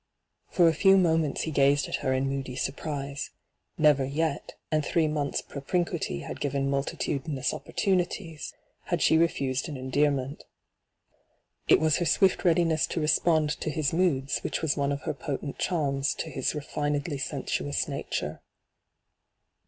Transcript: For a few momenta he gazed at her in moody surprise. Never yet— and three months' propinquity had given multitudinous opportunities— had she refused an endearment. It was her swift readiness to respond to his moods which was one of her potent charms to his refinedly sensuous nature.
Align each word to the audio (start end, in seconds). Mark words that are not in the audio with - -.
For 0.49 0.67
a 0.67 0.73
few 0.73 0.97
momenta 0.97 1.43
he 1.43 1.51
gazed 1.51 1.87
at 1.87 1.97
her 1.97 2.11
in 2.11 2.27
moody 2.27 2.55
surprise. 2.55 3.29
Never 3.77 4.03
yet— 4.03 4.53
and 4.71 4.83
three 4.83 5.07
months' 5.07 5.43
propinquity 5.43 6.21
had 6.21 6.41
given 6.41 6.71
multitudinous 6.71 7.53
opportunities— 7.53 8.51
had 8.89 9.03
she 9.03 9.15
refused 9.15 9.69
an 9.69 9.77
endearment. 9.77 10.43
It 11.67 11.79
was 11.79 11.97
her 11.97 12.05
swift 12.05 12.43
readiness 12.43 12.87
to 12.87 12.99
respond 12.99 13.51
to 13.59 13.69
his 13.69 13.93
moods 13.93 14.39
which 14.39 14.63
was 14.63 14.75
one 14.75 14.91
of 14.91 15.01
her 15.01 15.13
potent 15.13 15.59
charms 15.59 16.15
to 16.15 16.31
his 16.31 16.53
refinedly 16.55 17.19
sensuous 17.19 17.87
nature. 17.87 18.41